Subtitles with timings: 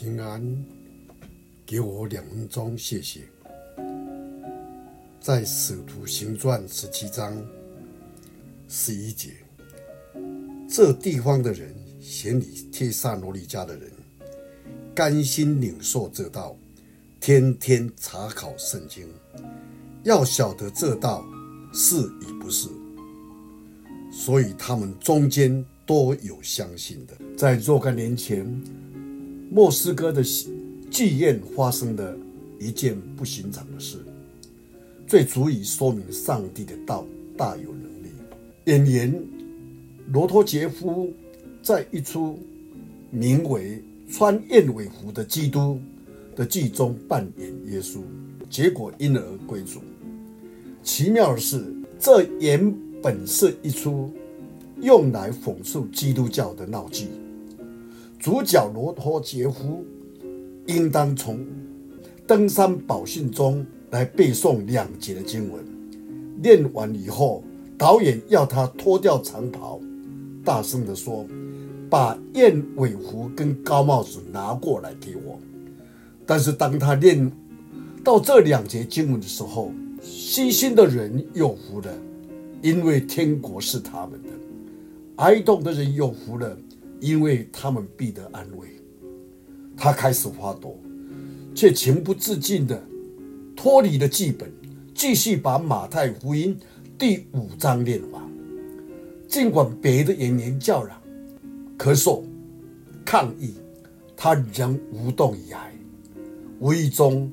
[0.00, 0.40] 平安，
[1.66, 3.22] 给我两分钟，谢谢。
[5.20, 7.36] 在《使徒行传》十七章
[8.68, 9.32] 十一节，
[10.70, 13.90] 这地方的人，嫌你帖撒罗尼迦的人，
[14.94, 16.56] 甘心领受这道，
[17.18, 19.04] 天天查考圣经，
[20.04, 21.26] 要晓得这道
[21.74, 22.68] 是与不是。
[24.12, 27.18] 所以他们中间都有相信的。
[27.36, 28.46] 在若干年前，
[29.50, 30.22] 莫斯科的
[30.90, 32.16] 妓院发生了
[32.60, 33.98] 一件不寻常的事，
[35.06, 38.08] 最足以说明上帝的道大有能力。
[38.66, 39.22] 演员
[40.12, 41.10] 罗托杰夫
[41.62, 42.38] 在一出
[43.10, 43.82] 名为
[44.14, 45.80] 《穿燕尾服的基督》
[46.36, 48.00] 的剧中扮演耶稣，
[48.50, 49.80] 结果因而归主。
[50.82, 51.64] 奇妙的是，
[51.98, 54.12] 这原本是一出
[54.82, 57.06] 用来讽刺基督教的闹剧。
[58.18, 59.84] 主角罗托杰夫
[60.66, 61.46] 应当从
[62.26, 65.64] 登山宝训中来背诵两节的经文。
[66.42, 67.44] 练完以后，
[67.78, 69.80] 导演要他脱掉长袍，
[70.44, 71.24] 大声地说
[71.88, 75.38] ：“把燕尾服跟高帽子拿过来给我。”
[76.26, 77.30] 但是当他练
[78.04, 81.92] 到这两节经文的时候，细心的人有福了，
[82.62, 84.28] 因为天国是他们的；
[85.16, 86.56] 哀痛的人有福了。
[87.00, 88.68] 因为他们必得安慰，
[89.76, 90.76] 他开始发抖，
[91.54, 92.82] 却情不自禁地
[93.54, 94.52] 脱离了剧本，
[94.94, 96.58] 继续把马太福音
[96.98, 98.22] 第五章念完。
[99.28, 101.00] 尽管别的演员叫嚷、
[101.78, 102.22] 咳嗽、
[103.04, 103.54] 抗议，
[104.16, 105.58] 他仍无动于衷。
[106.58, 107.30] 无意中，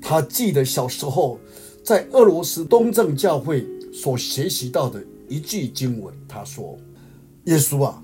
[0.00, 1.38] 他记得小时候
[1.84, 6.78] 在俄罗斯东正教会所学习到的一句经文，他说
[7.44, 8.02] ：“耶稣啊。”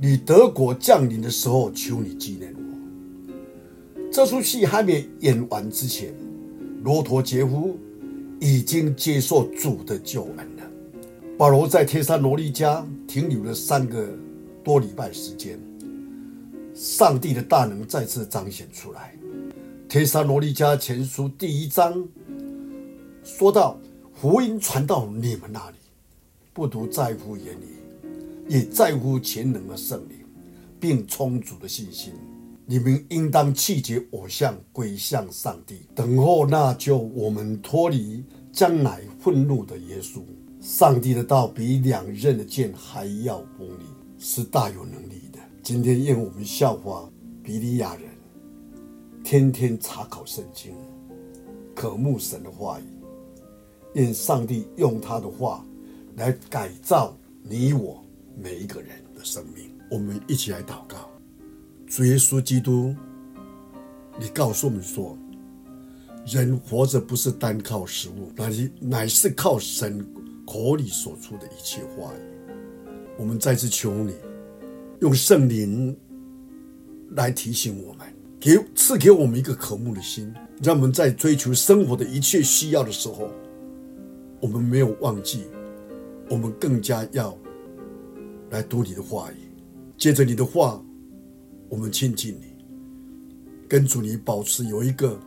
[0.00, 4.02] 你德国降临的时候，求你纪念我。
[4.12, 6.14] 这出戏还没演完之前，
[6.84, 7.76] 罗陀杰夫
[8.38, 10.62] 已经接受主的救恩了。
[11.36, 14.08] 保罗在天山罗利家停留了三个
[14.62, 15.58] 多礼拜时间，
[16.74, 19.16] 上帝的大能再次彰显出来。
[19.88, 22.06] 天山罗利家前书第一章
[23.24, 23.76] 说到
[24.14, 25.76] ：“福音传到你们那里，
[26.52, 27.74] 不独在乎言语。”
[28.48, 30.24] 也在乎全能的圣灵，
[30.80, 32.12] 并充足的信心。
[32.64, 38.22] 你们应当弃绝偶像，归向上帝，等候那救我们脱离
[38.52, 40.20] 将来愤怒的耶稣。
[40.60, 43.84] 上帝的道比两刃的剑还要锋利，
[44.18, 45.38] 是大有能力的。
[45.62, 47.08] 今天愿我们效法
[47.42, 48.04] 比利亚人，
[49.22, 50.74] 天天查考圣经，
[51.74, 52.84] 渴慕神的话语。
[53.94, 55.64] 愿上帝用他的话
[56.16, 58.04] 来改造你我。
[58.40, 61.10] 每一个人的生命，我们一起来祷告。
[61.88, 62.94] 主耶稣基督，
[64.16, 65.18] 你告诉我们说，
[66.24, 70.06] 人活着不是单靠食物，乃是乃是靠神
[70.46, 72.18] 口里所出的一切话语。
[73.16, 74.14] 我们再次求你，
[75.00, 75.96] 用圣灵
[77.16, 78.06] 来提醒我们，
[78.38, 80.32] 给赐给我们一个渴慕的心，
[80.62, 83.32] 让我们在追求生活的一切需要的时候，
[84.40, 85.46] 我们没有忘记，
[86.30, 87.36] 我们更加要。
[88.50, 89.36] 来读你的话语，
[89.96, 90.82] 借着你的话，
[91.68, 92.56] 我们亲近你，
[93.68, 95.18] 跟主你保持有一个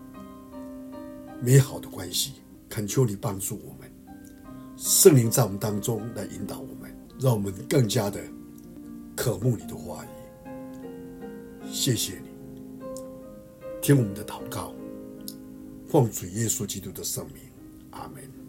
[1.40, 2.34] 美好的关系。
[2.68, 3.92] 恳求你帮助我们，
[4.78, 6.90] 圣灵在我们当中来引导我们，
[7.20, 8.18] 让我们更加的
[9.14, 10.08] 渴慕你的话语。
[11.70, 12.30] 谢谢你，
[13.82, 14.74] 听我们的祷告，
[15.86, 17.36] 奉主耶稣基督的圣名，
[17.90, 18.41] 阿门。